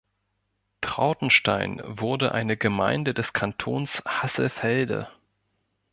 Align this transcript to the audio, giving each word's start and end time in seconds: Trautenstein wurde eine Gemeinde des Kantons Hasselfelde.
Trautenstein 0.81 1.79
wurde 1.85 2.31
eine 2.31 2.57
Gemeinde 2.57 3.13
des 3.13 3.33
Kantons 3.33 4.01
Hasselfelde. 4.03 5.09